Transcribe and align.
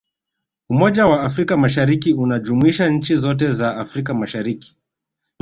umoja 0.69 1.07
wa 1.07 1.21
afrika 1.23 1.57
mashariki 1.57 2.13
unajumuisha 2.13 2.89
nchi 2.89 3.15
zote 3.15 3.51
za 3.51 3.77
afrika 3.77 4.13
mashariki 4.13 4.77